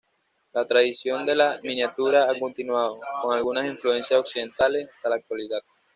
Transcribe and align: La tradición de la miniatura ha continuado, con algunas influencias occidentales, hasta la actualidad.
La 0.53 0.65
tradición 0.65 1.27
de 1.27 1.35
la 1.35 1.59
miniatura 1.61 2.27
ha 2.27 2.39
continuado, 2.39 2.99
con 3.21 3.37
algunas 3.37 3.67
influencias 3.67 4.19
occidentales, 4.19 4.89
hasta 4.95 5.09
la 5.09 5.17
actualidad. 5.17 5.61